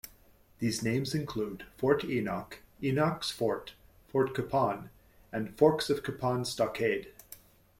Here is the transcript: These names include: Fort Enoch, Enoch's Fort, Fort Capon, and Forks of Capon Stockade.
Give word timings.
These 0.57 0.81
names 0.81 1.13
include: 1.13 1.67
Fort 1.77 2.03
Enoch, 2.05 2.57
Enoch's 2.81 3.29
Fort, 3.29 3.75
Fort 4.07 4.33
Capon, 4.33 4.89
and 5.31 5.55
Forks 5.55 5.91
of 5.91 6.01
Capon 6.03 6.43
Stockade. 6.43 7.11